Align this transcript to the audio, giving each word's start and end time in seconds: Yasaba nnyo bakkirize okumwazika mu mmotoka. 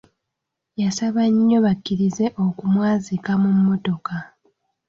Yasaba 0.81 1.21
nnyo 1.33 1.57
bakkirize 1.65 2.25
okumwazika 2.45 3.31
mu 3.41 3.49
mmotoka. 3.57 4.15